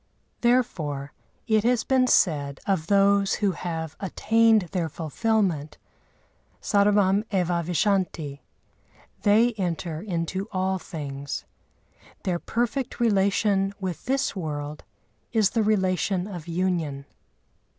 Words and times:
Therefore 0.39 1.13
it 1.45 1.63
has 1.63 1.83
been 1.83 2.07
said 2.07 2.59
of 2.65 2.87
those 2.87 3.35
who 3.35 3.51
have 3.51 3.95
attained 3.99 4.63
their 4.71 4.89
fulfilment,—"sarvam 4.89 7.23
evá 7.25 7.63
vishanti" 7.63 8.39
(they 9.21 9.53
enter 9.59 10.01
into 10.01 10.47
all 10.51 10.79
things). 10.79 11.45
Their 12.23 12.39
perfect 12.39 12.99
relation 12.99 13.75
with 13.79 14.05
this 14.05 14.35
world 14.35 14.83
is 15.33 15.51
the 15.51 15.61
relation 15.61 16.25
of 16.25 16.47
union. 16.47 17.05